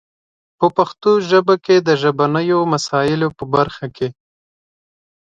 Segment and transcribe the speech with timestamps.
[0.59, 4.09] په پښتو ژبه کې د ژبنیو مسایلو په برخه کې